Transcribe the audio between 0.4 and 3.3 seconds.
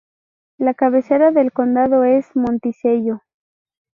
La cabecera del condado es Monticello.